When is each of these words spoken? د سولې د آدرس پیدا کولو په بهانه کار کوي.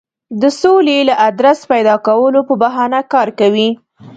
د 0.41 0.43
سولې 0.61 0.97
د 1.07 1.11
آدرس 1.27 1.59
پیدا 1.71 1.95
کولو 2.07 2.39
په 2.49 2.53
بهانه 2.61 2.99
کار 3.13 3.27
کوي. 3.39 3.69